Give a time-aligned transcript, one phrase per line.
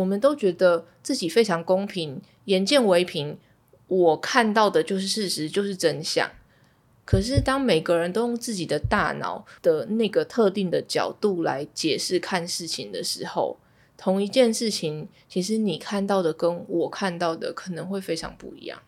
[0.00, 3.36] 我们都觉得自己非常公平，眼见为凭，
[3.86, 6.30] 我看到的就是事实，就是真相。
[7.04, 13.58] 可是，当每个人都用自己的大脑的那个特定的角度来解释看事情的时候，
[13.98, 18.80] 同一件事情，其实你看到的跟我看到的可能会非常不一样。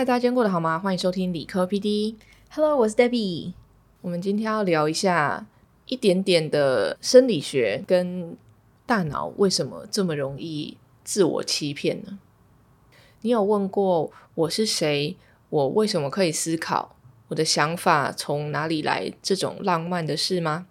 [0.00, 0.78] 嗨，大家今天过得好吗？
[0.78, 2.14] 欢迎收听理科 PD。
[2.48, 3.52] Hello，我是 Debbie。
[4.00, 5.46] 我们今天要聊一下
[5.84, 8.34] 一点点的生理学跟
[8.86, 12.18] 大脑为什么这么容易自我欺骗呢？
[13.20, 15.18] 你有问过我是谁？
[15.50, 16.96] 我为什么可以思考？
[17.28, 19.12] 我的想法从哪里来？
[19.20, 20.66] 这种浪漫的事吗？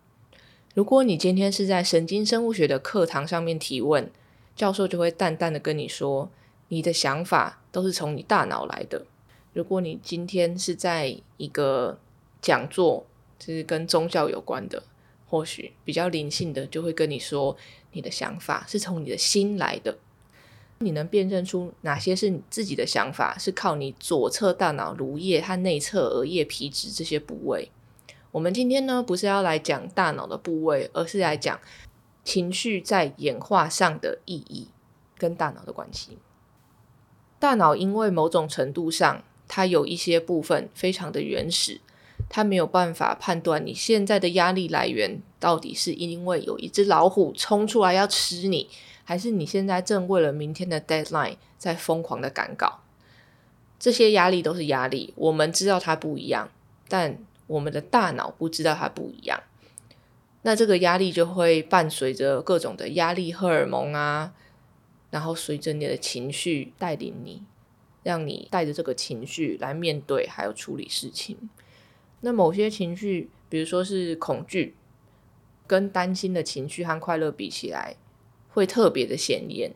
[0.74, 4.10] 如果你今天是在神经生物学的课堂上面提问，
[4.56, 6.32] 教授就会淡淡的跟你说，
[6.70, 9.06] 你的想法都是从你大脑来的。
[9.54, 12.00] 如果你今天是在一个
[12.42, 13.06] 讲座，
[13.38, 14.84] 就是跟宗教有关的，
[15.28, 17.56] 或许比较灵性的，就会跟你说，
[17.92, 19.98] 你的想法是从你的心来的。
[20.82, 27.70] 你能辨认出哪些是你自己的想法，是靠你左侧大脑颅叶和内侧额叶皮质这些部位？
[28.32, 31.60] 我们今天呢，不是要来讲大脑的部位，而是来讲
[32.24, 34.70] 情绪在演化上的意义
[35.18, 36.18] 跟大脑的关系。
[37.40, 41.82] 大脑因为某种程度上，它有一些部分非常的原始，
[42.30, 48.70] 它没有办法判断你现在的压力来源到底是因为有一只老虎冲出来要吃你，
[49.04, 52.82] 还是你现在正为了明天的 deadline 在疯狂的赶稿。
[53.80, 56.50] 这些压力都是压力，我们知道它不一样，
[56.88, 59.42] 但我们的大脑不知道它不一样。
[60.44, 64.34] 那这个压力就会伴随着各种的压力荷尔蒙啊，
[65.10, 67.42] 然后随着你的情绪带领你。
[68.04, 71.50] 让你带着这个情绪来面对，还有处理事情。
[72.22, 74.76] 那某些情绪，比如说是恐惧，
[75.68, 77.96] 跟担心的情绪和快乐比起来，
[78.50, 79.74] 会特别的显眼。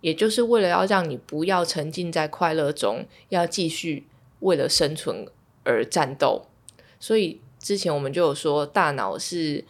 [0.00, 4.06] 也就是为了要让你不要沉浸在快乐中，要继续
[4.40, 5.26] 为了生存
[5.64, 6.46] 而战斗。
[6.98, 9.64] 所以之前我们就有说，大脑是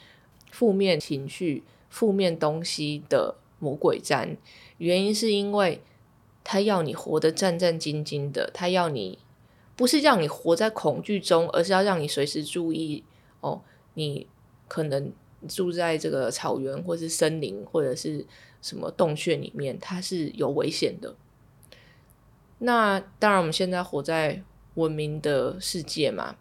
[0.50, 4.36] 负面情绪、负面东西的魔鬼战。
[4.78, 5.82] 原因是因为。
[6.52, 9.18] 他要你活得战战兢兢的，他要你
[9.74, 13.02] 不是让你活在恐惧中，而是要让你随时注意
[13.40, 13.62] 哦，
[13.94, 14.26] 你
[14.68, 15.10] 可能
[15.48, 18.26] 住在这个草原，或是森林，或者是
[18.60, 21.14] 什么洞穴里面，它是有危险的。
[22.58, 24.42] 那当然，我们现在活在
[24.74, 26.36] 文明的世界嘛，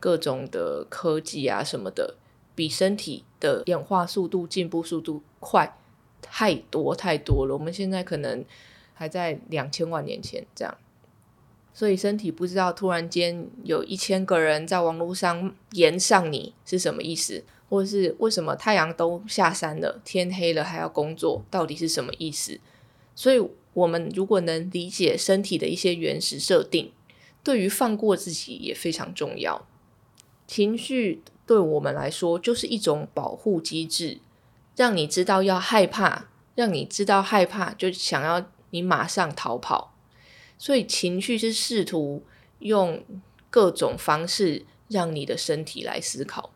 [0.00, 2.16] 各种的科技啊什么的，
[2.54, 5.76] 比身体的演化速度、进步速度快
[6.22, 7.52] 太多太多了。
[7.52, 8.42] 我们现在可能。
[8.94, 10.78] 还在两千万年前这样，
[11.74, 22.60] 所以身体不知道突然间有一千个人在网络上言上你是什么意思，或是为什么太阳都下山了，天黑了还要工作，到底是什么意思？
[23.16, 26.92] 所以，我们如果能理解身体的一些原始设定，
[27.42, 29.66] 对于放过自己也非常重要。
[30.46, 34.18] 情绪对我们来说就是一种保护机制，
[34.76, 38.46] 让你知道要害怕，让你知道害怕就想要。
[38.74, 39.94] 你马上逃跑，
[40.58, 42.24] 所以情绪是试图
[42.58, 43.04] 用
[43.48, 46.50] 各种方式让你的身体来思考。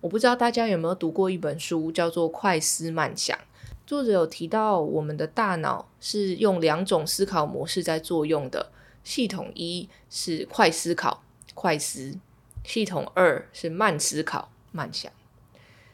[0.00, 3.36] 我不知道大家有没有读过一本书，叫做《快思慢想》。
[3.84, 8.70] 作者有提到，我们的大脑是用两种思考模式在作用的。
[9.02, 11.24] 系统一是快思考、
[11.54, 12.16] 快思；
[12.62, 15.10] 系统二是慢思考、慢想。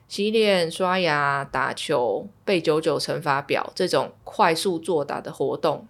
[0.09, 5.87] 洗脸、刷牙、打球、背九九乘法表这种快速作答的活动，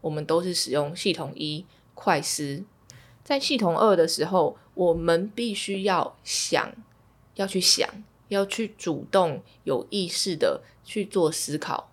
[0.00, 1.64] 我们都是使用系统一
[1.94, 2.64] 快思。
[3.22, 6.72] 在系统二的时候，我们必须要想，
[7.36, 7.88] 要去想，
[8.26, 11.92] 要去主动有意识的去做思考，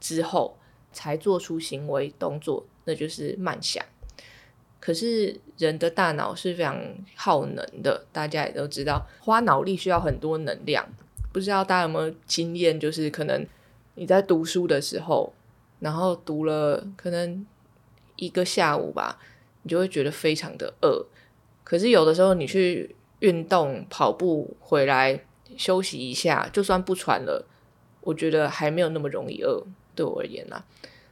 [0.00, 0.56] 之后
[0.92, 3.84] 才做出行为动作，那就是慢想。
[4.80, 6.80] 可是人的大脑是非常
[7.14, 10.88] 耗能的，大家也都知道，花脑力需要很多能量。
[11.32, 13.46] 不知道大家有没有经验，就是可能
[13.94, 15.32] 你在读书的时候，
[15.80, 17.46] 然后读了可能
[18.16, 19.18] 一个下午吧，
[19.62, 21.06] 你就会觉得非常的饿。
[21.62, 25.24] 可是有的时候你去运动、跑步回来
[25.56, 27.44] 休息一下，就算不喘了，
[28.00, 29.62] 我觉得还没有那么容易饿。
[29.94, 30.64] 对我而言啦，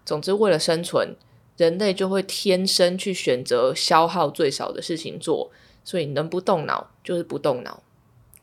[0.04, 1.14] 总之为了生存，
[1.56, 5.50] 人类就会天生去选择消耗最少的事情做，
[5.84, 7.82] 所以能不动脑就是不动脑。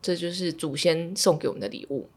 [0.04, 2.08] 这就是祖先送给我们的礼物。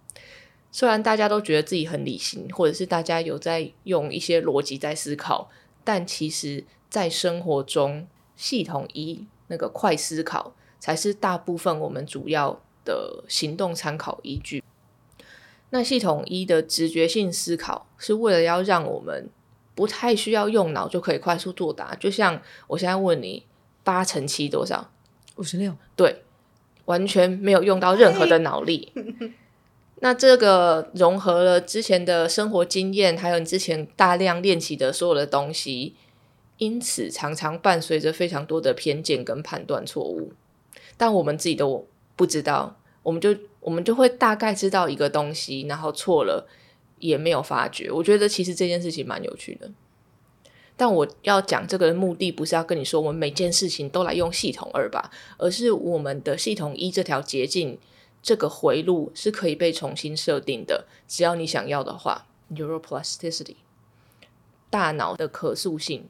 [0.70, 5.48] 虽然大家都觉得自己很理性，或者是大家有在用一些逻辑在思考，
[5.82, 8.06] 但其实，在生活中，
[8.36, 14.62] 系统一那个快思考才是大部分我们主要的行动参考依据。
[15.70, 19.30] 那系统一的直觉性思考是为了要让我们
[19.74, 21.94] 不太需要用脑就可以快速作答。
[21.94, 23.46] 就像我现在问你，
[23.82, 24.90] 八乘七多少？
[25.36, 25.74] 五十六。
[25.96, 26.22] 对，
[26.86, 28.92] 完全没有用到任何的脑力。
[30.00, 35.94] 那这个融合了之前的生活经验，还有你之前大量练习的所有的东西，
[36.58, 40.32] 因此常常伴随着非常多的偏见跟判断错误。
[40.98, 46.46] 但我们自己都不知道，我们就我们就会大概知道一个东西，然后错了
[46.98, 47.90] 也没有发觉。
[47.90, 49.70] 我觉得其实这件事情蛮有趣的。
[50.76, 57.78] 但我要讲这个的目的，不是要跟你说我们每件事情都来用系统二吧，而是我们的系统一这条捷径。
[58.22, 62.26] 这个回路是可以被重新设定的，只要你想要的话。
[62.52, 63.56] Neuroplasticity，
[64.70, 66.06] 大脑的可塑性，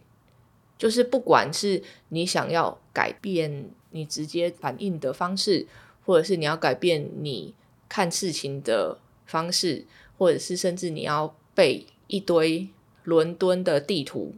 [0.77, 5.67] 就是不管是你想要改变你直接反应的方式，
[6.05, 7.55] 或者是你要改变你
[7.89, 9.87] 看事情的方式，
[10.19, 12.69] 或者是甚至你要背一堆
[13.05, 14.35] 伦敦的地图，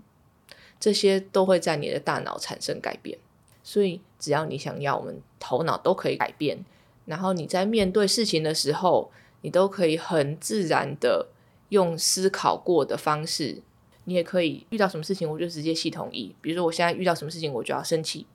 [0.81, 3.19] 这些都会在你的大脑产生改变。
[3.63, 6.65] 所以，只要你想要，我们头脑都可以改变。
[7.05, 9.11] 然后你在面对事情的时候，
[9.43, 11.29] 你都可以很自然的
[11.69, 13.63] 用思考过的方式。
[14.05, 16.35] 你也可以遇到什么事情，我就直接系统一。
[16.41, 18.27] 比如说，我现在遇到什么事情，我就要生气。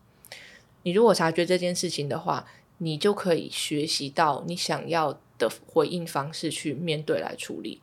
[0.83, 2.45] 你如果察觉这件事情的话，
[2.77, 7.81] 你就可以学习到你想要的回应方式去面对来处理。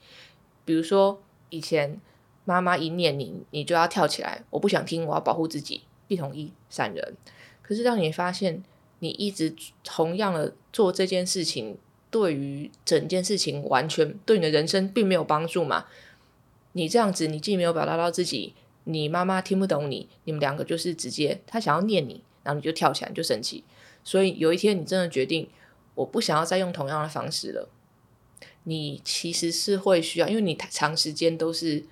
[0.64, 2.00] 比如说，以前
[2.44, 7.14] 妈妈一念你，你就要跳起来，我不想听，我要保护自己，系统一闪人。
[7.62, 8.62] 可是当你发现，
[8.98, 9.54] 你一直
[9.84, 11.78] 同样的做这件事情，
[12.10, 15.86] 对于整件事情完全对你的人生并没有帮助嘛？
[16.72, 18.54] 你这样子，你既没有表达到自己，
[18.84, 23.62] 你妈妈听不懂你，你们两个就是直接他想要念你，然后你就跳起来就生气。
[24.02, 25.48] 所以有一天你真的决定，
[25.94, 27.68] 我不想要再用同样的方式了。
[28.64, 31.84] 你其实是会需要，因为你长时间都是，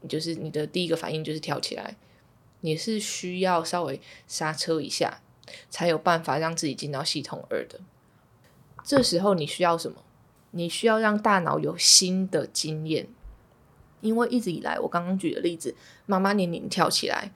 [0.00, 1.96] 你就是你的第一个反应就是跳起来，
[2.60, 5.20] 你是需要稍微刹车一下。
[5.70, 7.80] 才有办法让自己进到系统二的。
[8.84, 10.02] 这时候你需要什么？
[10.50, 13.08] 你需要让大脑有新的经验，
[14.02, 15.74] 因为一直以来我刚刚举的例子，
[16.04, 17.32] 妈妈年龄跳起来，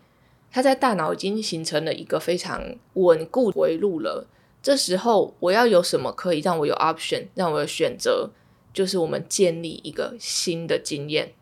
[0.50, 4.26] 她在大脑已经形成了一个非常稳固回路了。
[4.62, 8.30] 这时候我要有什么可以让我有 option，让我有选择？
[8.74, 11.32] 就是我们建立一个新的经验。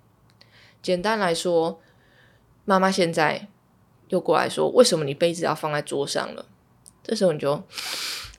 [0.82, 1.80] 简单来说，
[2.64, 3.48] 妈妈现在
[4.08, 6.46] 又过来说：“为什么你杯子要放在桌上了？”
[7.04, 7.62] 这时候你就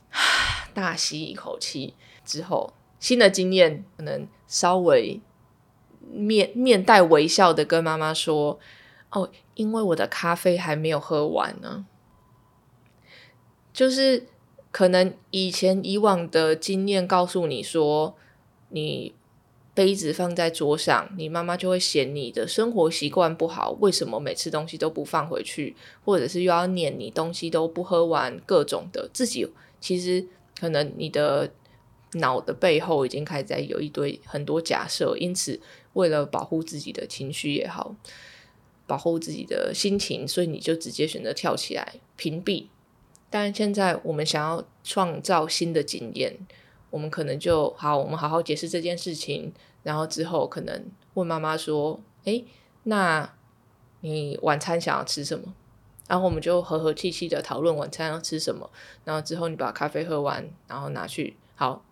[0.74, 1.96] 大吸一口气，
[2.26, 5.22] 之后新的经验可能稍微
[6.10, 8.60] 面面带微笑的跟妈妈说
[9.12, 11.86] ：“哦，因为我的咖啡还没有喝完呢。”
[13.72, 14.28] 就是
[14.72, 18.16] 可能以前以往的经验告诉你说
[18.70, 19.14] 你。
[19.82, 23.72] 杯子放在桌上，你妈妈就会嫌你的生活习惯不好。
[23.80, 25.76] 为什么每次东西都不放回去，
[26.06, 29.48] 或者是又要念你东西都不喝完，各种的自己
[29.80, 30.24] 其实
[30.60, 31.52] 可能你的
[32.14, 35.60] 脑的背后已经开始在有一堆很多假设，因此
[35.94, 37.96] 为了保护自己的情绪也好，
[38.86, 42.68] 保护自己的心情，所以你就直接选择跳起来屏蔽。
[43.32, 46.38] 但现在我们想要创造新的经验。
[46.92, 50.86] 我们可能就好，我们好好解释这件事情，然后之后可能
[51.16, 52.44] 问妈妈说：“哎，
[52.84, 53.34] 那
[54.02, 55.54] 你晚餐想要吃什么？”
[56.08, 58.70] 然后我们就和和气气的讨论晚餐要吃什么。
[59.06, 61.86] 然后之后你把咖啡喝完，然后拿去好，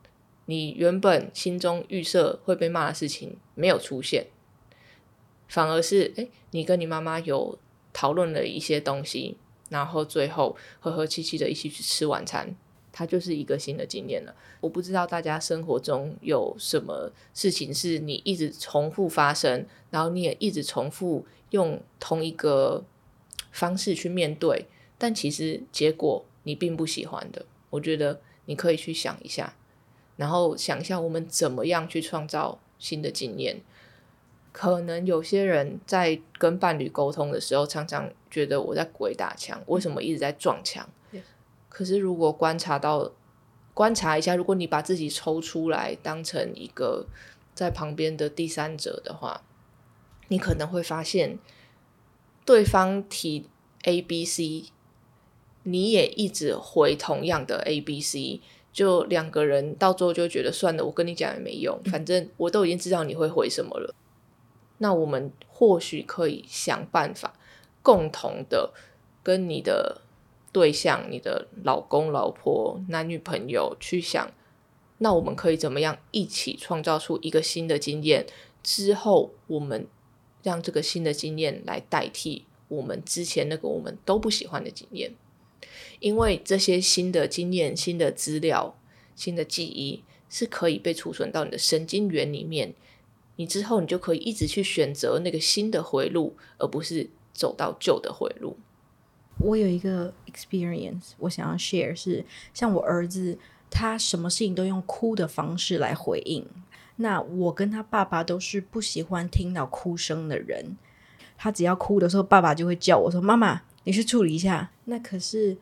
[0.46, 4.27] 你原本心中预设会被骂的事情没有出现，
[5.48, 7.58] 反而是哎，你跟你妈妈有
[7.93, 9.38] 讨论了一些东西，
[9.69, 12.55] 然后最后和和气气的一起去吃晚餐。
[13.00, 14.36] 它就是一个新的经验了。
[14.60, 22.84] 我不知道大家生活中有什么事情是你一直重复发生，然后你也一直重复用同一个
[23.53, 24.65] 方式去面对，
[24.98, 27.46] 但其实结果你并不喜欢的。
[27.70, 29.56] 我觉得你可以去想一下，
[30.18, 33.62] 然后想一下我们怎么样去创造新的经验。
[34.51, 40.89] 可能有些人在跟伴侣沟通的时候，常常觉得我在鬼打墙，为什么一直在撞墙？
[41.79, 43.09] 可是，如果观察到、
[43.74, 47.05] 观察一下，如果你把自己抽出来，当成一个
[47.55, 49.41] 在旁边的第三者的话，
[50.27, 51.39] 你可能会发现，
[52.43, 53.48] 对方提
[53.83, 54.65] A、B、C，
[55.63, 58.41] 你也一直回同样的 A、B、C，
[58.74, 63.95] 就两个人到最后就觉得算了，我跟你讲也没用，反正我都已经知道你会回什么了。
[64.79, 67.33] 那我们或许可以想办法，
[67.81, 68.74] 共同的
[69.24, 70.01] 跟你的。
[70.51, 74.32] 对象、你的老公、老婆、男女朋友去想，
[74.98, 78.25] 那我们可以怎么样一起创造出一个新的经验？
[78.62, 79.88] 之后我们
[80.44, 85.13] 让这个新的经验来代替我们之前那个我们都不喜欢的经验，
[86.00, 88.77] 因为这些新的经验、新的资料、
[89.15, 92.74] 新的记忆是可以被储存到你的神经元里面。
[93.38, 98.58] 你之后你就可以一直去选择那个新的回路，而不是走到旧的回路。
[99.39, 103.38] 我有一个 experience，我想要 share 是，像我儿子，
[103.69, 106.46] 他什么事情都用哭的方式来回应。
[106.98, 110.77] 那我跟他爸爸都是不喜欢听到哭声的人。
[111.38, 115.58] 他只要哭的时候，爸爸就会叫我说：“妈妈，你去处理一下。”那可是，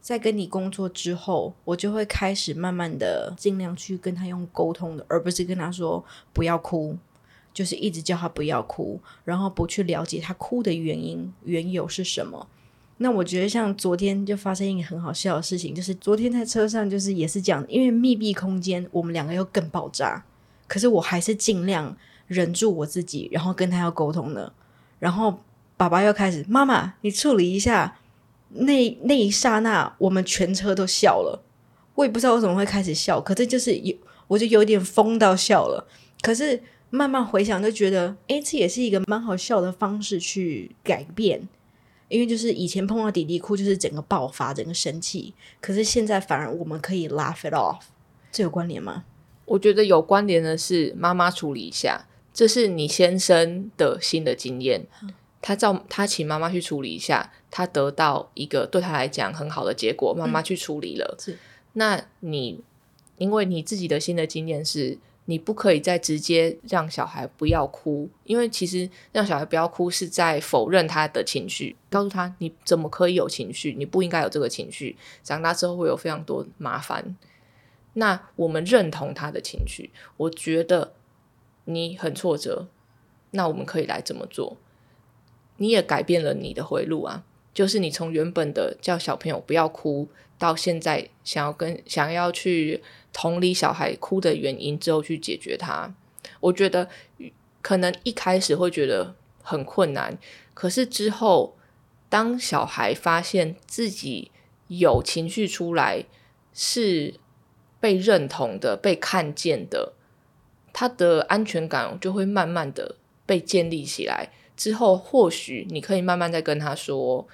[0.00, 6.96] 在跟你工作之后，我就会开始慢慢的尽量去跟他用沟通的，而不是跟他说不要哭。
[7.52, 12.46] 就是一直叫他不要哭，然后不去了解他哭的原因缘由是什么。
[12.98, 20.24] 那我觉得像昨天就发生一个很好笑的事情，就是昨天在车上就是也是这样，因为密闭空间，我们两个又更爆炸。
[20.66, 24.52] 可是我还是尽量忍住我自己，然后跟他要沟通的。
[24.98, 25.40] 然后
[25.76, 27.96] 爸爸又开始，妈妈你处理一下。
[28.50, 31.42] 那那一刹那，我们全车都笑了。
[31.94, 35.86] 我也不知道为什么会开始笑，可是就是有我就有点疯到笑了。
[36.22, 36.62] 可是。
[36.90, 41.46] 慢慢回想，就觉得，哎，这也是一个蛮好笑的方式去改变。
[42.08, 45.34] 因为就是以前碰到弟弟哭，就是整个爆发，整个生气。
[45.60, 47.80] 可是现在反而我们可以 laugh it off，
[48.32, 49.04] 这有关联吗？
[49.44, 54.86] 我觉得有关联的是妈妈处理一下，这是你先生的新的经验，
[55.40, 61.16] 他照他请妈妈去处理一下，他得到一个对他来讲很好的结果，妈妈去处理了。
[61.18, 61.38] 是，
[61.74, 62.60] 那你
[63.16, 64.98] 因为你自己的新的经验是。
[65.30, 77.14] 你不可以再直接让小孩不要哭，因为其实让小孩不要哭是在否认他的情绪，告诉他你怎么可以有情绪，你不应该有这个情绪，长大之后会有非常多麻烦。
[77.92, 80.94] 那我们认同他的情绪，我觉得
[81.66, 82.66] 你很挫折，
[83.32, 84.56] 那我们可以来怎么做？
[85.58, 90.08] 你也改变了你的回路啊，就是你从原本的叫小朋友不要哭，
[90.38, 92.82] 到现在想要跟想要去。
[93.12, 95.92] 同理小孩哭的原因之后去解决它，
[96.40, 96.88] 我觉得
[97.62, 100.16] 可能一开始会觉得很困难，
[100.54, 101.56] 可是之后
[102.08, 104.30] 当小孩发现自己
[104.68, 106.04] 有情绪出来
[106.52, 107.14] 是
[107.80, 109.94] 被认同的、被看见的，
[110.72, 112.96] 他的安全感就会慢慢的
[113.26, 114.30] 被建立起来。
[114.56, 117.26] 之后或许你可以慢慢再跟他说：“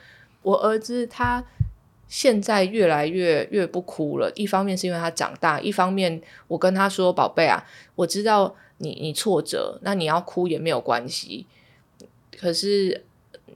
[0.43, 1.45] 我儿子他。”
[2.09, 11.47] 现在越来越越不哭了，一方面是因为他长大，一方面我跟他说：“宝贝啊，我知道你你挫折，那你要哭也没有关系。
[12.39, 13.05] 可是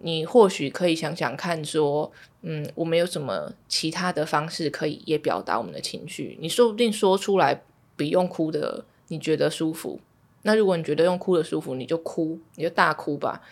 [0.00, 2.10] 你或许可以想想看，说，
[2.42, 6.38] 嗯，我们有什么其他的方式可以也表达我们的情绪？
[6.40, 7.62] 你说不定说出来
[7.96, 10.00] 比用哭的你觉得舒服。
[10.42, 13.42] 那如果你觉得用哭的舒服，你就哭，你就大哭吧。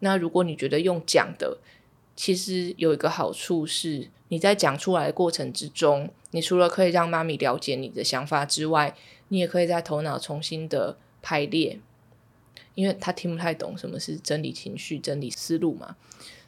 [0.00, 1.56] 那如果你觉得用讲的，
[2.16, 4.08] 其实有一个好处是。
[4.28, 8.96] 你在讲出来的过程之中，你除了可以让妈咪了解你的想法之外，
[9.28, 11.78] 你也可以在头脑重新的排列，
[12.74, 15.96] 因为他听不太懂什么是整理情绪、整理思路嘛，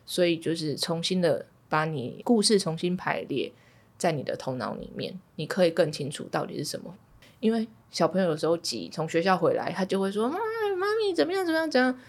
[0.06, 3.52] 所以就是重新的把你故事重新排列
[3.99, 6.97] 在你的头脑里面，你可以更清楚到底是什么。
[7.40, 10.38] 因为小朋友有时候急，从学校回来，他就会说：“妈，
[10.78, 11.44] 妈咪怎么样？
[11.44, 11.71] 怎么样？
[11.71, 12.00] 怎样？”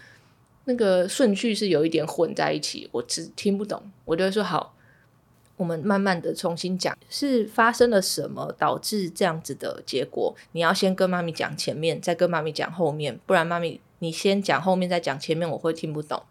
[0.66, 3.90] 那个顺序是有一点混在一起，我只听不懂。
[4.04, 4.74] 我就会说：“好。”
[5.56, 10.36] 我们慢慢的重新讲，是发生了什么导致这样子的结果？
[10.52, 16.22] 你要先跟妈咪讲前面，再跟妈咪讲后面，不然妈咪你先讲后面再讲前面，我会听不懂。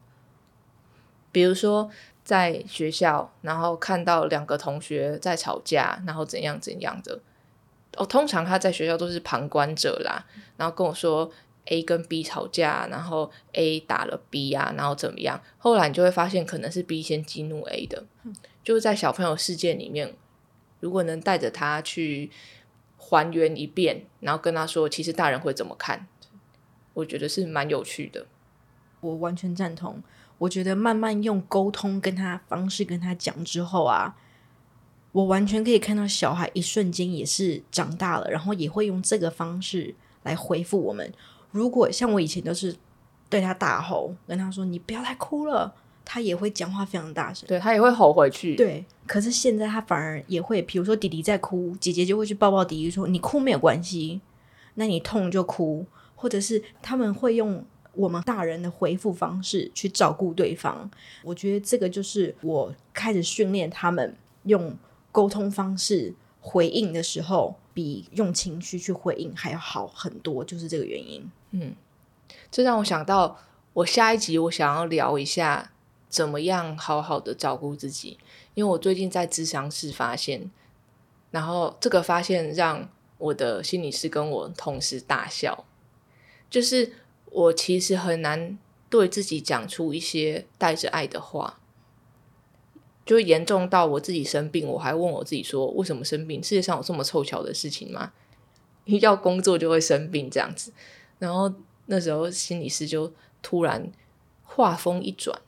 [1.31, 1.89] 比如说
[2.23, 7.19] 在学校，然后看到两个同学在吵架，然后怎样怎样的，
[7.97, 10.23] 哦，通常他在学校都是旁观者啦，
[10.57, 11.31] 然后跟我说。
[11.65, 15.41] A 跟 B 吵架，然后 A 打了 B 啊，然后怎么样？
[15.57, 18.03] 后来你就会发现，可能是 B 先激怒 A 的。
[18.63, 20.15] 就是在小朋友世界里面，
[20.79, 22.29] 如果能带着他去
[22.97, 26.07] 还原一遍，然后跟他说，其实大人会怎么看？
[26.93, 28.25] 我觉得是蛮有趣的。
[29.01, 30.01] 我完全赞同。
[30.37, 34.15] 我觉得慢慢用沟通跟他方式跟他讲之后啊，
[35.11, 41.13] 我完全可以看到小孩一瞬间也是长大了，然后也会用这个方式来回复我们。
[41.55, 42.75] 如果像我以前都是
[43.29, 48.57] 对他大吼，跟他说“你不要再哭了”，他也会讲话非常大声，对他也会吼回去。
[48.57, 54.19] 对，可是现在他反而也会，比如说弟弟在哭，姐姐就会去抱抱弟弟，说“你哭没有关系，
[54.73, 60.91] 那你痛就哭”，或者是他们会用我们大人的回复方式去照顾对方。
[61.23, 64.77] 我觉得这个就是我开始训练他们用
[65.13, 71.25] 沟通方式回应的时候，比用情绪去回应还要好很多，就是这个原因。
[71.57, 71.73] 嗯，
[72.51, 73.39] 这让我想到，
[73.71, 75.71] 我下一集我想要聊一下
[76.09, 78.19] 怎么样好好的照顾自己，
[78.55, 80.51] 因为我最近在智商室发现，
[81.31, 85.63] 然后这个发现让我的心理师跟我同时大笑，
[86.49, 86.91] 就是
[87.31, 88.59] 我其实很难
[88.89, 91.61] 对自己讲出一些带着爱的话。
[93.05, 96.43] 就严重到我自己生病，我还问我自己说：为什么生病？
[96.43, 98.11] 世界上有这么凑巧的事情吗？
[98.85, 100.73] 一 要工作就会生病这样子。
[101.19, 101.53] 然后
[101.87, 103.91] 那时候心理师就突然
[104.43, 105.39] 话锋一转，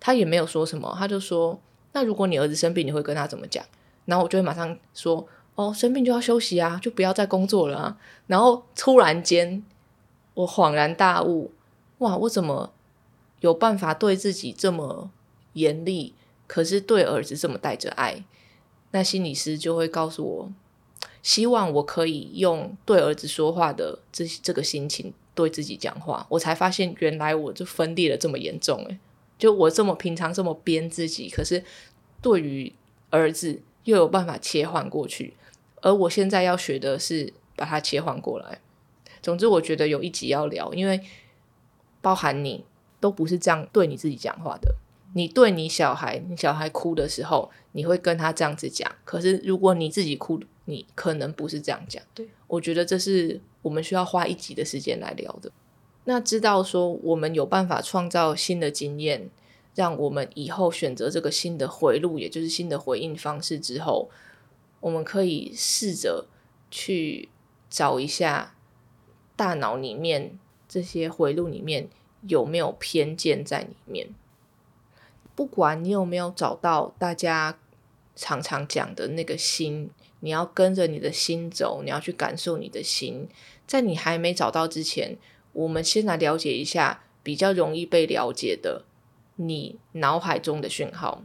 [0.00, 1.60] 他也没有说什么，他就说：
[1.92, 3.64] 那如果你儿子生病，你会跟他怎么讲？
[4.04, 7.98] 然后我就会马上说：哦，生病就要休息啊，就不要再工作了啊。
[8.26, 9.62] 然后突然间
[10.34, 11.52] 我恍然大悟，
[11.98, 12.72] 哇，我怎么
[13.40, 15.10] 有办法对自己这么
[15.52, 16.14] 严厉？
[16.46, 18.24] 可是对儿子这么带着爱，
[18.90, 20.52] 那心理师就会告诉我，
[21.22, 26.26] 希望我可以用对儿子说话的这这个心情对自己讲话。
[26.28, 28.98] 我才发现原来我就分裂了这么严重诶，
[29.38, 31.62] 就我这么平常这么编自己，可是
[32.20, 32.72] 对于
[33.10, 35.34] 儿子又有办法切换过去，
[35.80, 38.60] 而我现在要学的是把它切换过来。
[39.22, 41.00] 总之，我觉得有一集要聊，因为
[42.00, 42.64] 包含你
[42.98, 44.74] 都不是这样对你自己讲话的。
[45.14, 48.90] 你对你小孩，你小孩哭的时候，你会跟他这样子讲。
[49.04, 52.02] 可是如果你自己哭，你可能不是这样讲。
[52.14, 55.50] 对，我觉得这是我们需要花一集的时间来聊的。
[56.04, 59.30] 那知道说我们有办法创造新的经验，
[59.74, 64.10] 让我们以后选择这个新的回路，也就是新的回应方式之后，
[64.80, 66.26] 我们可以试着
[66.70, 67.28] 去
[67.70, 68.56] 找一下
[69.36, 70.38] 大脑里面
[70.68, 71.88] 这些回路里面
[72.26, 74.08] 有没有偏见在里面。
[75.34, 77.58] 不管你有没有找到大家
[78.14, 79.90] 常常讲的那个心，
[80.22, 83.28] 你要跟着你的心走，你要去感受你的心。
[83.66, 85.18] 在你还没找到之前，
[85.52, 88.84] 我们先来了解一下比较容易被了解的
[89.36, 91.22] 你脑海中的讯号。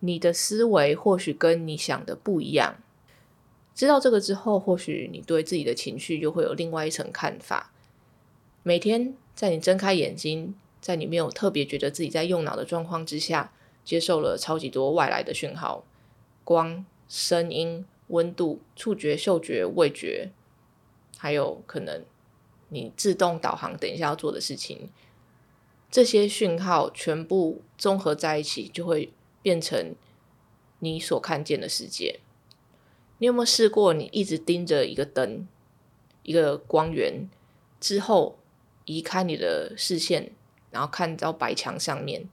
[0.00, 2.76] 你的思维或许跟你想的不一样。
[3.74, 7.72] 知道这个之后，或许你对自己的情绪就会有另外一层看法。
[8.62, 10.54] 每天在你睁开眼睛。
[10.78, 13.52] 在你没有特别觉得自己在用脑的状况之下，
[13.84, 15.84] 接受了超级多外来的讯号，
[16.44, 20.30] 光、声音、温度、触觉、嗅觉、味觉，
[21.18, 22.04] 还有可能
[22.68, 24.90] 你自动导航等一下要做的事情，
[25.90, 29.94] 这些讯号全部综合在一起，就会变成
[30.80, 32.20] 你所看见的世界。
[33.18, 35.48] 你有没有试过，你一直盯着一个灯、
[36.22, 37.28] 一个光源
[37.80, 38.38] 之后，
[38.84, 40.32] 移开你的视线？
[40.70, 42.28] 然后看到白墙上面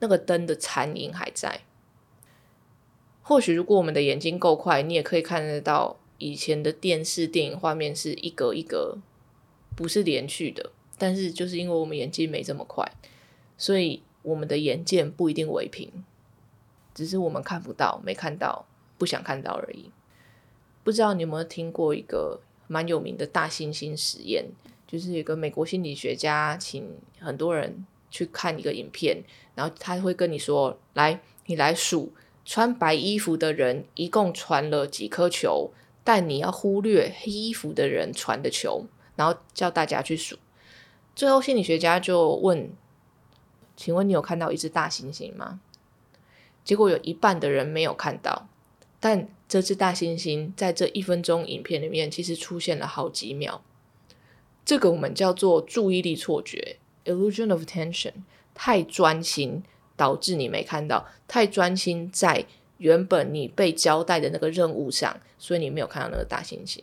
[0.00, 1.60] 那个灯的残影还在。
[3.30, 8.98] 或许如果我们的眼睛够快，你也可以看得到以前的电视电影画面是一格一格，
[9.76, 10.72] 不是连续的。
[10.98, 12.84] 但是就是因为我们眼睛没这么快，
[13.56, 15.88] 所以我们的眼见不一定为凭，
[16.92, 18.66] 只是我们看不到、没看到、
[18.98, 19.92] 不想看到而已。
[20.82, 24.46] 不知道你有没有听过一个蛮有名的大猩猩实验？
[24.88, 26.84] 就是一个美国心理学家，请
[27.20, 29.22] 很多人去看一个影片，
[29.54, 32.12] 然后他会跟你说：“来，你来数
[32.50, 35.70] 穿白衣服的人一共传了几颗球，
[36.02, 40.36] 但你要忽略黑衣服的人传的球，然后叫大家去数。”
[41.14, 42.72] 最后，心理学家就问
[43.76, 45.60] ：“请问你有看到一只大猩猩吗？”
[46.64, 48.48] 结果有一半的人没有看到，
[48.98, 53.62] 但这只大猩猩在这一分钟影片里面，其实出现了好几秒。
[54.64, 58.14] 这个我们叫做注意力错觉 （illusion of attention），
[58.54, 59.62] 太专心
[60.00, 62.46] 导致你没看到，太专心在
[62.78, 66.78] 原本你被交代的那个任务上，所以你没有看到那个大猩猩。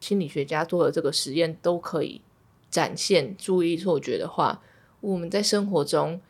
[0.00, 2.20] 心理学家做的这个实验都可以
[2.68, 4.60] 展现注意错觉的话，
[5.00, 6.20] 我们在生活中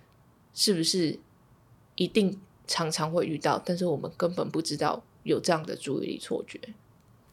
[0.55, 1.19] 是不是
[1.97, 3.61] 一定常常会遇到？
[3.65, 6.61] 但是我们根本不知道有这样的注意力错觉。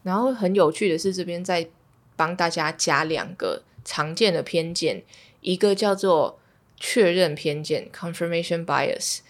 [0.02, 1.70] 然后很有趣的是，这边在。
[2.14, 5.02] 帮大家加两个常见的偏见，
[5.40, 6.38] 一个叫做
[6.84, 9.20] 确认偏见 （confirmation bias），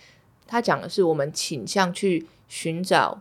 [0.47, 3.21] 它讲的是我们倾向去寻找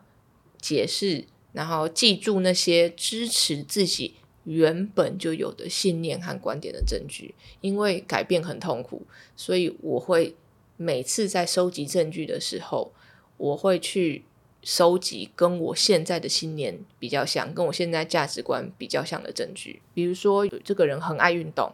[0.62, 4.16] 解释，然后记住那些支持自己
[4.46, 7.36] 原本就有的信念和观点的证据。
[7.60, 10.34] 因为改变很痛苦，所以我会
[10.78, 12.94] 每次在收集证据的时候，
[13.36, 14.24] 我会去。
[14.64, 21.74] 收集跟我现在的信念比较像，跟我现在价值观比较像的证据，比如说这个人很爱运动，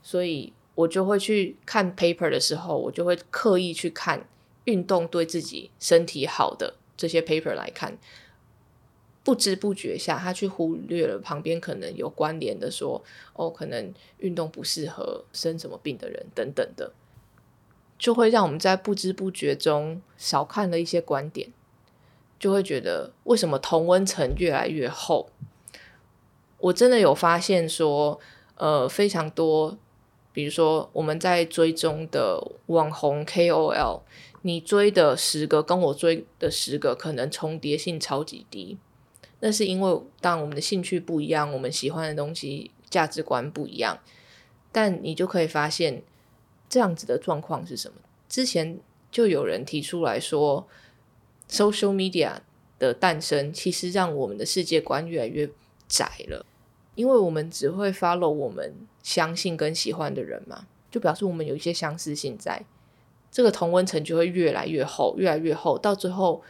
[0.00, 4.26] 所以我就会去看 paper 的时候，我就会刻意去看
[4.64, 7.98] 运动对自己身体好的这些 paper 来看，
[9.22, 13.04] 不知不觉下，他去忽略了旁边可能有关联的说，
[13.34, 16.92] 哦，可能运动不适合生什么病的人等等的，
[17.98, 21.52] 就会让我们在不知不觉中少看了一些观点，
[22.38, 25.28] 就会觉得为什么同温层越来越厚？
[26.58, 28.18] 我真的有发现说，
[28.56, 29.76] 呃，非常多。
[30.32, 34.00] 比如说，我们在追踪的网红 KOL，
[34.42, 38.78] 你追的十个跟我追的十个可能重叠性超级低。
[39.40, 43.98] 那是因为当我们的兴趣不一样，我们喜欢的东西、价值观不一样。
[44.70, 46.02] 但你就可以发现，
[46.68, 47.96] 这样子的状况是什么？
[48.28, 48.78] 之前
[49.10, 50.66] 就有人提出来说
[51.50, 52.36] ，social media
[52.78, 55.50] 的诞生其实让我们的世界观越来越
[55.86, 56.46] 窄了。
[56.94, 62.64] 因为我们只会 follow 我们相信跟喜欢的人嘛，就表示我们有一些相似性在，
[63.30, 66.42] 这个同温层就会越来越厚，越来越厚，到最后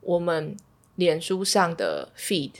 [0.00, 0.56] 我们
[0.94, 2.52] 脸书上的 feed，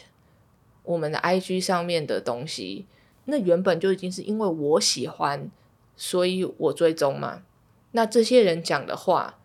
[0.83, 2.87] 我们的 IG 上面的东西，
[3.27, 5.49] 那原本就已经是因为我喜欢，
[5.97, 7.43] 所以我追踪嘛。
[7.93, 9.39] 那这些人讲的话，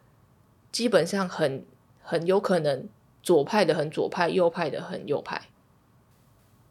[0.72, 1.64] 基本上很
[2.02, 2.90] 很有可能
[3.22, 5.50] 左派的很左派，右派的很右派，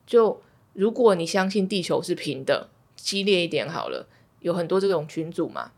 [0.04, 0.42] 就。
[0.72, 4.06] 如果你相信地球是平的，激烈一点好了，
[4.40, 5.72] 有很多这种群组嘛，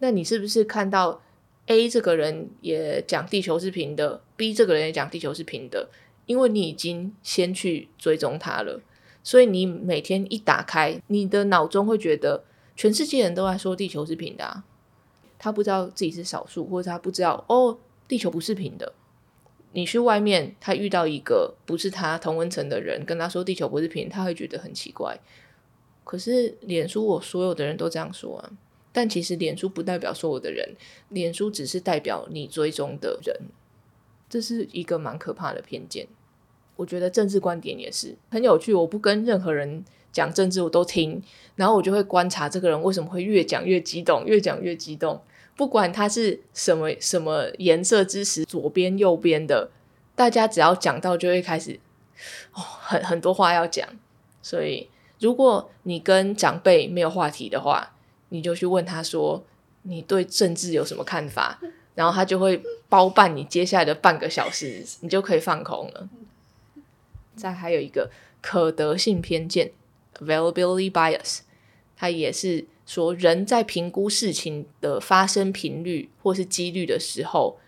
[0.00, 1.22] 那你是不是看到
[1.66, 5.88] A 这个人也讲地球是平的，B 这个人也讲地球是平的？
[6.26, 8.80] 因为你已经先去追踪他了，
[9.22, 12.44] 所以你每天一打开，你的脑中会觉得
[12.76, 14.64] 全世界人都在说地球是平的啊，
[15.38, 17.78] 他不知道自己是少数，或者他不知道哦，
[18.08, 18.92] 地球不是平的。
[19.76, 25.18] 你去外面，他遇到一个不是他同温层的人，跟他说地球不是平，他会觉得很奇怪。
[26.04, 28.52] 可是脸书，我所有的人都这样说啊。
[28.92, 30.76] 但其实脸书不代表所有的人，
[31.08, 33.36] 脸书只是代表你追踪的人，
[34.28, 36.06] 这是一个蛮可怕的偏见。
[36.76, 38.72] 我觉得政治观点也是很有趣。
[38.72, 41.20] 我不跟任何人讲政治，我都听，
[41.56, 45.20] 然后我就会观察这个人为什么会越讲越激动，越讲越激动。
[45.56, 49.70] 不管他是什么什么颜色之时，左边右边的，
[50.16, 51.78] 大家只要讲到就会开始
[52.52, 53.88] 哦，很很多话要讲。
[54.42, 54.88] 所以，
[55.20, 57.94] 如果你跟长辈没有话题的话，
[58.30, 59.44] 你就去问他说
[59.82, 61.60] 你对政治有什么看法，
[61.94, 66.08] 然后他就会包办你接下来的半个小时，你就可以放空了。
[67.36, 68.10] 再还有一个
[68.42, 69.70] 可得性偏见
[70.18, 71.40] （availability bias），
[71.96, 72.66] 它也是。
[72.86, 77.58] 说人在评估事情的发生频率或是几率的时候，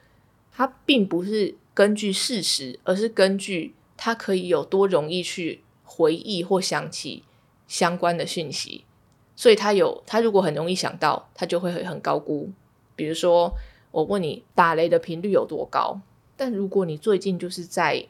[0.53, 7.23] 他并不是根据事实，而是根据他可以有多容易去回忆或想起
[7.67, 8.85] 相关的讯息。
[9.35, 12.51] 所以他有他如果很容易想到，他就会很高估。
[12.95, 13.55] 比如说，
[13.91, 16.01] 我问你打雷的频率有多高，
[16.37, 18.07] 但如果你最近就是在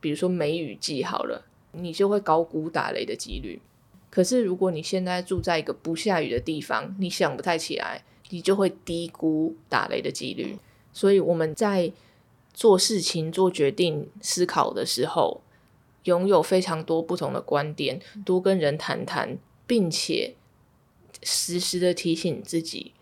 [0.00, 3.60] 比如说梅雨季好了，你就会高估打雷的几率。
[4.10, 10.56] 可是，如果你现在住在一个不下雨的地方，你想不太起来，你就会低估打雷的几率。
[10.94, 11.92] 所以我们在
[12.54, 15.42] 做事情、做决定、思考的时候，
[16.04, 20.34] 拥有非常多不同的观点，多跟人谈谈，并且
[21.22, 22.94] 时时的提醒自己，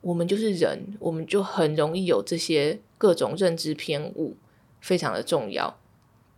[0.00, 4.36] 我们就是人，我们就很容易有这些各种认知偏误，
[4.80, 5.78] 非常的重要。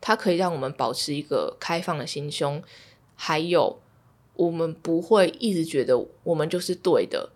[0.00, 2.60] 它可以让我们保持一个开放的心胸，
[3.14, 3.78] 还有。
[4.36, 7.30] 我们不会一直觉得我们就是对的，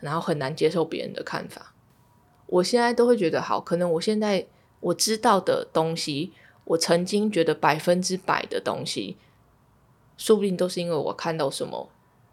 [0.00, 1.74] 然后很难接受别人的看法。
[2.46, 4.46] 我现在都会觉得好，可能我现在
[4.80, 6.32] 我知道的东西，
[6.64, 9.16] 我曾经觉得百分之百的东西，
[10.16, 11.88] 说不定都是因为我看到什么，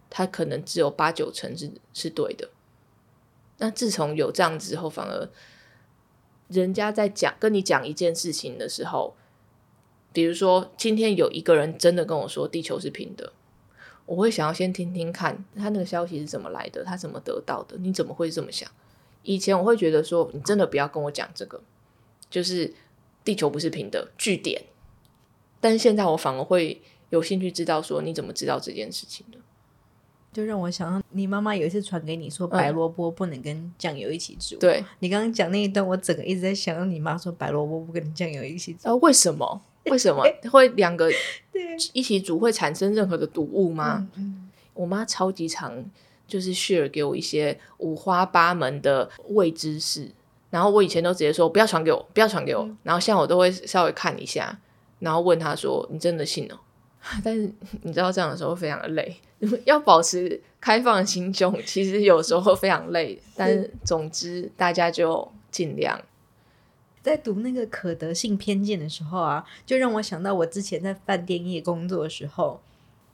[0.10, 2.50] 它可能只有八九成是是对的。
[3.60, 5.30] 那自从有这样之后，反而
[6.48, 9.16] 人家在讲跟你讲一件事情的时候，
[10.12, 13.34] 比如说今天有一个人真的跟我说地球是平的。
[14.08, 17.78] 我会想要先听听看他那个消息是怎么来的，他怎么得到的？
[17.78, 18.68] 你怎么会这么想？
[19.22, 21.62] 以前我会觉得说，你真的不要跟我讲这个，
[22.30, 22.74] 就是
[23.24, 24.64] 地球不是平的据点。
[25.60, 29.38] 但是现在我反而会有兴趣知道说，你怎么知道这件事情的？
[30.34, 34.56] 就让我想到你妈妈有一次传给你说，白萝卜不能跟酱油一起煮。
[34.58, 38.88] 对你刚刚讲那一段，我整个一直在想到你妈说白萝卜不跟酱油一起煮。
[38.88, 39.62] 啊，为什么？
[39.92, 41.10] 为什么会两个
[41.94, 44.08] 一起煮会产生任何的毒物吗？
[44.74, 45.84] 我妈超级常
[46.28, 50.10] 就是 share 给我一些五花八门的未知识，
[50.50, 54.58] 然后我以前都直接说不要传给我，不要传给我，然后现在我都会稍微看一下，
[55.00, 56.58] 然后问他说你真的信哦？
[57.24, 57.50] 但是
[57.84, 59.16] 你知道这样的时候非常的累，
[59.66, 63.22] 要保持开放的心胸，其实有时候非常累。
[63.36, 66.00] 但是总之大家就尽量。
[67.08, 72.60] 在读那个可得性偏见的时候啊，就让我想到我之前在饭店业工作的时候，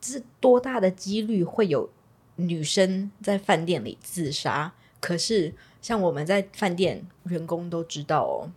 [0.01, 1.87] 是多大的几率会有
[2.37, 4.73] 女生在饭店里自杀？
[4.99, 8.51] 可是像我们在饭店员工都知道哦，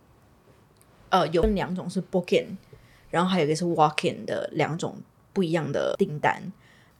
[1.09, 2.55] 呃，有两种是 booking，
[3.11, 4.95] 然后还有一个是 walk-in 的两种
[5.33, 6.51] 不一样的订单。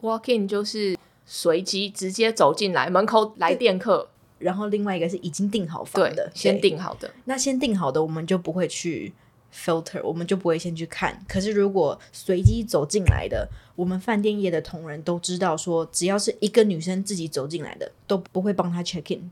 [0.01, 0.95] walk-in 就是
[1.25, 4.09] 随机直接走进来，门口来电客。
[4.39, 7.11] 然后另外一个是已经订好房的，先订好的。
[7.25, 9.11] 那先订好的，我们就不会去
[9.53, 11.25] filter，我们就不会先去看。
[11.27, 19.31] 可是如果随机走进来的，我们饭店业的同仁都知道，说只要是一个女生自己走进来的，都不会帮她 check in。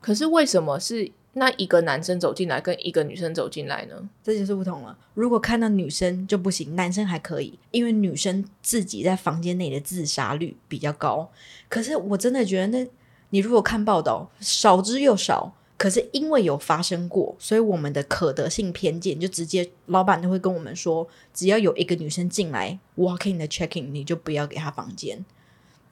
[0.00, 4.08] 可是为什么是那一个男生走进来跟一个女生走进来呢？
[4.22, 4.98] 这就是不同了。
[5.14, 11.30] 如果看到女生就不行，男生还可以，因为女生自己在房间内的自杀率比较高。
[11.68, 12.86] 可是我真的觉得那。
[13.30, 25.24] 你如果看报道，少之又少，可是因为有发生过，所以我们的可得性偏见就直接，老板都会跟我们说，只要有一个女生进来 walking 的 checking，你就不要给她房间，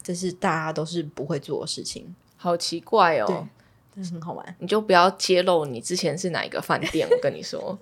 [0.03, 3.49] 这是大家都是不会做的事情，好奇怪哦，
[3.95, 7.79] 但是很好玩，你就不要揭露你之前是哪一个饭店，我跟你说，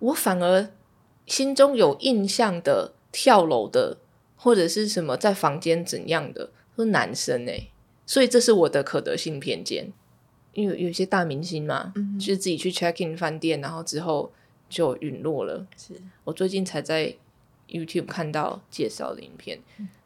[0.00, 0.68] 我反而
[1.26, 3.98] 心中有印象的跳楼的
[4.36, 7.68] 或者是什么在房间怎样的，是男生哎。
[8.06, 9.92] 所以这是我的可得性偏见，
[10.52, 14.32] 因为有些大明星嘛，就是自己去 check in 饭店，然后之后
[14.68, 15.66] 就陨落了。
[15.76, 17.16] 是我最近才在
[17.68, 19.58] YouTube 看到介绍的影片，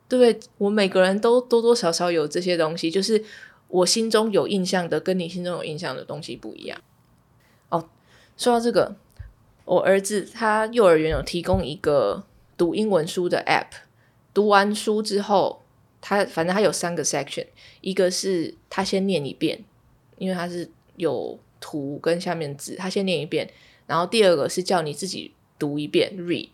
[0.08, 0.48] 对不对？
[0.56, 3.22] 我每个人都多多少少有这些东西，就是
[3.68, 6.80] 我心中有印象的，跟你心中有印象的东西不一样。
[7.68, 7.86] 哦，
[8.38, 8.96] 说到这个，
[9.66, 12.24] 我儿子他幼儿园有提供一个
[12.56, 13.82] 读英文书的 App，
[14.32, 15.59] 读完书之后。
[16.00, 17.46] 他反正他有三个 section，
[17.82, 19.62] 一个是他先念一遍，
[20.16, 23.50] 因为他是有图跟下面字，他先念一遍，
[23.86, 26.48] 然后第二个是叫你自己读一遍 read，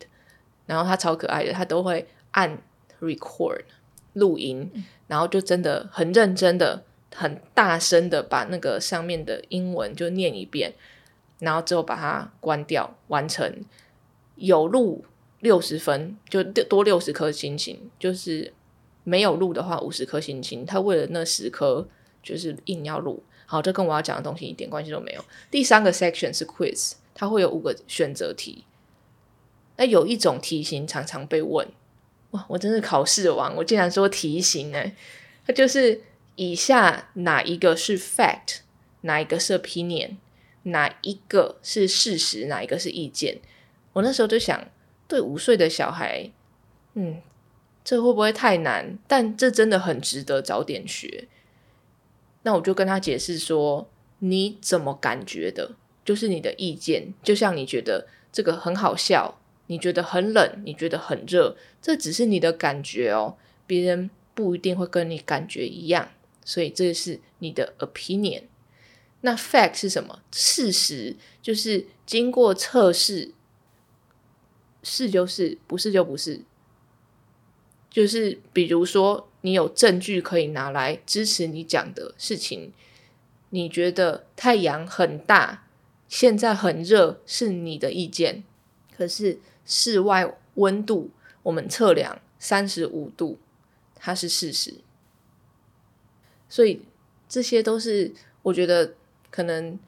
[0.65, 2.61] 然后他超可爱的，他都会按
[2.99, 3.61] record
[4.13, 4.69] 录音，
[5.07, 6.83] 然后就真的很认真的、
[7.15, 10.73] 很大声的把那个上面的英文就念一遍，
[11.39, 13.63] 然后之后把它关掉，完成
[14.35, 15.05] 有录
[15.39, 18.53] 六十分，就多六十颗星星，就是。
[19.07, 20.65] 没有录的话，五十颗星星。
[20.65, 21.87] 他为了那十颗，
[22.21, 23.23] 就是硬要录。
[23.45, 25.23] 好，这跟我要讲的东西一点关系都没有。
[25.49, 28.65] 第三个 section 是 quiz，它会有五个选择题。
[29.77, 31.65] 那有一种题型常常被问，
[32.31, 33.55] 哇，我真是考试王！
[33.55, 34.91] 我竟然说题型呢？
[35.45, 36.01] 它就是
[36.35, 38.57] 以下哪一个是 fact，
[39.01, 40.17] 哪一个是 opinion，
[40.63, 43.39] 哪一个是事实，哪一个是意见？
[43.93, 44.67] 我那时候就想，
[45.07, 46.29] 对五岁的小孩，
[46.95, 47.21] 嗯。
[47.87, 48.99] 这会不会太难？
[49.07, 51.29] 但这真的很值得早点学。
[52.43, 55.71] 那我就跟他解释说：“你怎么感觉的？
[56.03, 57.13] 就是你的意见。
[57.23, 63.37] 就像你觉得这个很好笑，你觉得很冷，你觉得很热，这只是你的感觉哦。
[63.65, 66.11] 别人不一定会跟你感觉一样，
[66.43, 68.43] 所以这是你的 opinion。
[69.21, 70.21] 那 fact 是什么？
[70.33, 73.31] 事实就是经过测试，
[74.83, 76.41] 是就是，不是就不是。”
[77.97, 82.71] 就是比如说，你有证据可以拿来支持你讲的事情。
[83.49, 85.65] 你觉得太阳很大，
[86.07, 88.43] 现在很热，是你的意见。
[88.95, 91.09] 可是室外温度
[91.41, 93.39] 我们测量三十五度，
[93.95, 94.75] 它是事实。
[96.47, 96.83] 所以
[97.27, 98.93] 这些都是我觉得
[99.31, 99.79] 可能，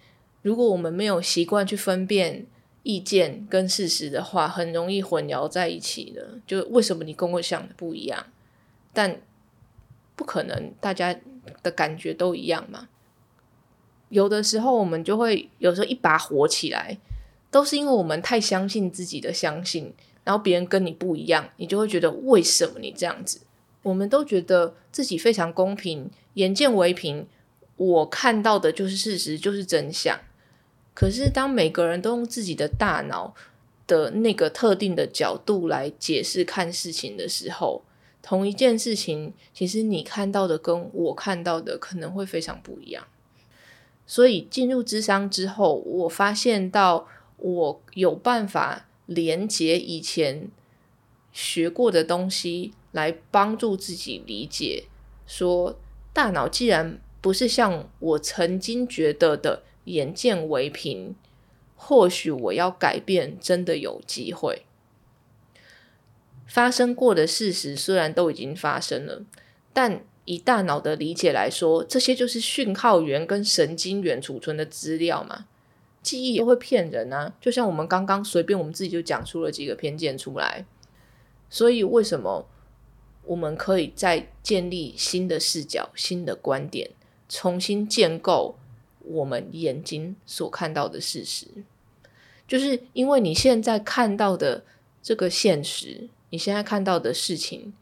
[0.41, 2.47] 如果我们没有习惯去分辨。
[2.89, 6.39] 意见跟事实的话，很容易混淆在一起的。
[6.47, 8.25] 就为什么你跟我想的不一样？
[8.91, 9.21] 但
[10.15, 11.15] 不可能，大家
[11.61, 12.89] 的感觉都一样嘛。
[14.09, 16.97] 有的时候我们就会有时候一把火起来，
[17.51, 23.41] 都是因为我们太相信自己的相信，然后别人跟你不一样，你就会觉得为什么你这样子？
[23.83, 27.27] 我们都觉得自己非常公平，眼见为凭，
[27.77, 30.19] 我看到的就是事实，就是真相。
[30.99, 33.33] 可是，当每个人都用自己的大脑
[33.87, 37.85] 的那个特定的角度来解释看事情的时候，
[38.21, 43.07] 同一件事情，其实你看到的跟我看到的可能会非常不一样。
[44.05, 47.07] 所以进入智商之后，我发现到
[47.37, 50.49] 我有办法连接以前
[51.31, 54.83] 学过的东西，来帮助自己理解，
[55.25, 55.79] 说
[56.11, 59.63] 大脑既然不是像我曾经觉得的。
[59.93, 61.15] 眼见为凭，
[61.75, 64.63] 或许我要改变，真的有机会。
[66.47, 69.23] 发生过的事实虽然都已经发生了，
[69.71, 75.45] 但以大脑的理解来说，这些就是讯号源跟神经元储存的资料嘛。
[76.01, 77.33] 记忆都会骗人啊！
[77.41, 80.65] 就像我们刚刚随便我们自己就讲出了几个偏见出来，
[81.49, 82.47] 所以为什么
[83.25, 86.91] 我们可以再建立新的视角、新的观点，
[87.27, 88.55] 重新建构
[89.09, 91.47] 我们眼睛所看到的事实？
[92.47, 94.63] 就是因为你现在看到的
[95.01, 97.73] 这个现实，你现在看到的事情，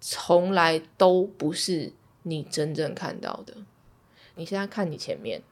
[0.00, 3.58] 从来都不是你真正看到的。
[4.36, 5.42] 你现在看你前面。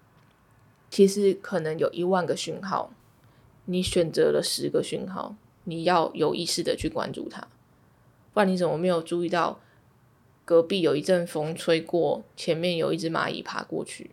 [0.89, 2.93] 其实可能有一万个讯号，
[3.65, 7.49] 你选择了十个讯号，你要有意识的去关注它，
[8.33, 9.61] 不然你怎么没有注意到
[10.45, 14.13] 隔壁有一阵风吹过，前面有一只蚂蚁爬过去？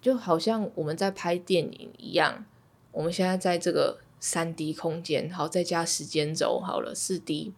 [0.00, 2.44] 就好像我们在拍电影一样，
[2.92, 7.52] 我们现在在这个三 D 空间，好再加时间轴，好了四 D，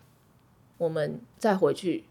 [0.78, 2.04] 我们再回去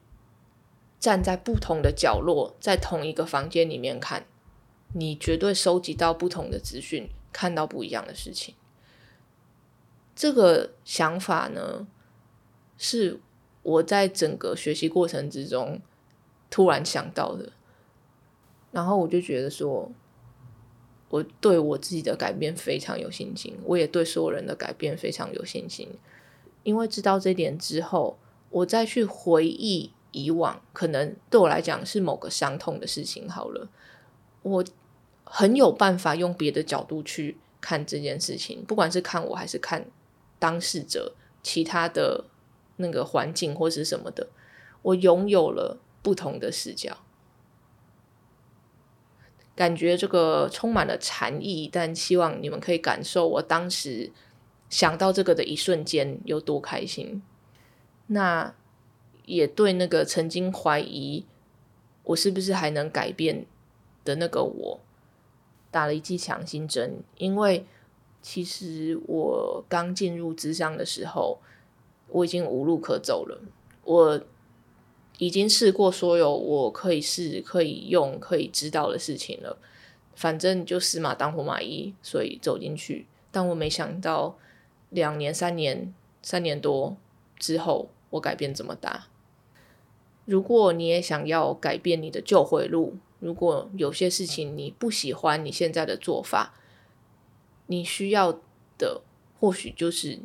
[1.00, 4.26] 站在不同的角落，在同一个房间里面看。
[4.94, 8.56] 你绝对收集到不同的资讯，看到不一样的事情。
[10.16, 11.88] 这个想法呢，
[12.76, 13.20] 是
[13.62, 15.80] 我在整个学习过程之中
[16.50, 17.52] 突然想到的。
[18.72, 19.92] 然后我就觉得说，
[21.10, 25.88] 我对我自己的改变非常有信心，我也对所有人的改变非常有信心。
[26.64, 28.18] 因为知道这点之后，
[28.50, 33.30] 我再去回忆以往，可能对我来讲是某个伤痛的事情。
[33.30, 33.70] 好了，
[34.44, 34.64] 我。
[35.32, 39.86] 很有办法用别的角度去看这件事情，不管是看我还是看
[40.40, 42.26] 当事者、其他的
[42.78, 44.28] 那个环境或是什么的，
[44.82, 46.98] 我拥有了不同的视角，
[49.60, 51.70] 感觉这个充满了禅意。
[51.70, 54.10] 但希望你们可以感受我当时
[54.70, 57.22] 想到这个的一瞬间有多开心。
[58.08, 58.56] 那
[59.26, 61.26] 也对那个曾经怀疑
[62.04, 63.46] 我是不是还能改变
[64.06, 64.80] 的那个我。
[65.70, 67.66] 打了一剂强心针，因为
[68.24, 71.40] 其实我刚进入智商的时候，
[72.08, 73.40] 我已经无路可走了。
[73.84, 74.22] 我
[75.20, 79.58] 已经试过所有我可以试、可以用、可以知道的事情了，
[80.16, 83.06] 反正就死马当活马医，所以走进去。
[83.30, 84.38] 但我没想到，
[84.90, 86.98] 两年、三年、三年多
[87.38, 89.08] 之后，我改变这么大。
[90.24, 96.54] 如果你也想要改变你的旧回路，如果有些事情你不喜欢你现在的做法，
[97.68, 98.40] 你需要
[98.78, 99.02] 的
[99.38, 100.20] 或许就是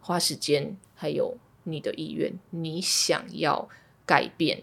[0.00, 2.32] 花时间，还有你的意愿。
[2.50, 3.68] 你想要
[4.06, 4.62] 改变，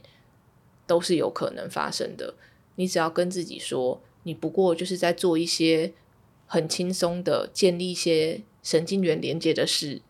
[0.85, 2.35] 都是有可能发生的。
[2.75, 5.93] 你只要跟自己说，你不过就是在做一些
[6.47, 10.01] 很轻松的建立一些神经元连接的事。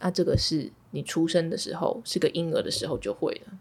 [0.00, 3.58] 那这个是你出生的时候是个婴儿的时候就会了。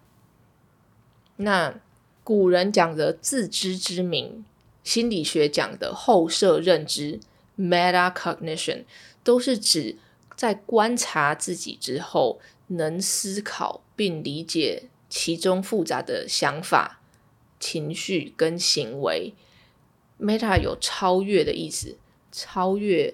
[1.38, 1.80] 那。
[2.24, 4.44] 古人讲的自知之明，
[4.84, 7.22] 心理学讲的后设认知
[7.58, 8.84] （metacognition）
[9.24, 9.96] 都是指
[10.36, 17.02] 在观察自己之后，能思考并理解其中复杂的想法、
[17.60, 19.34] 情绪跟行为。
[20.20, 21.96] meta 有超越的意思，
[22.32, 23.14] 超越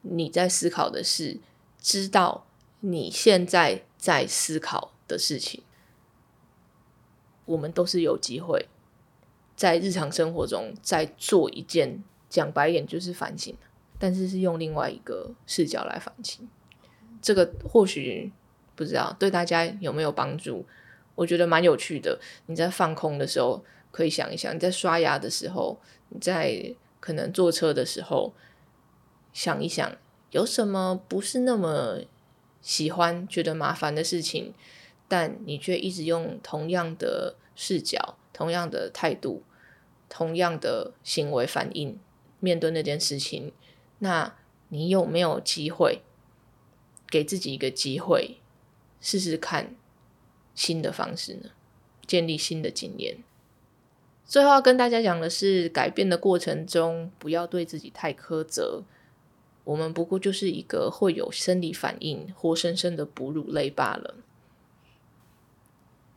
[0.00, 1.38] 你在思考的事，
[1.78, 2.46] 知道
[2.80, 5.62] 你现在在思考的事情。
[7.44, 8.66] 我们都是有机会
[9.56, 13.54] 在日常生活中在做一件讲白点就是反省，
[13.98, 16.48] 但是是用另外一个视角来反省。
[17.20, 18.32] 这个或许
[18.74, 20.64] 不知道对大家有没有帮助？
[21.18, 22.20] 我觉得蛮有趣的。
[22.46, 25.76] 你在放空的时候可以想一想，你在刷牙的时候，
[26.10, 28.32] 你在可能坐车的时候
[29.32, 29.90] 想一想，
[30.30, 31.98] 有什么不是那么
[32.62, 34.54] 喜欢、觉得麻烦的事情。
[35.10, 39.42] 但你却一直用同样的视角、同样的态度、
[40.08, 41.98] 同样的行为反应
[42.40, 43.52] 面对那件事情，
[44.00, 44.36] 那
[44.68, 46.02] 你有没有机会
[47.08, 48.36] 给自己一个机会，
[49.00, 49.74] 试试看
[50.58, 51.50] 新的方式呢？
[52.04, 53.18] 建立新的经验。
[54.26, 58.82] 最后要跟大家讲的是，改变的过程中不要对自己太苛责。
[59.62, 64.16] 我们不过就是一个会有生理反应、活生生的哺乳类罢了。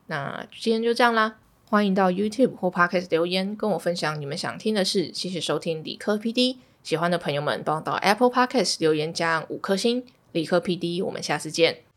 [0.07, 1.37] 那今天就这样啦，
[1.69, 5.11] 欢迎到 YouTube 或 Podcast 留言跟我分享你们想听的事。
[5.13, 10.03] 谢谢收听理科 PD，喜欢的朋友们帮我到 Apple Podcast 留言加五颗星。
[10.31, 11.90] 理科 PD，我们下次见。